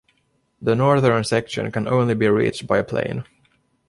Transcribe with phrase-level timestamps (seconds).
[0.63, 3.23] The Northern section can only be reached by plane.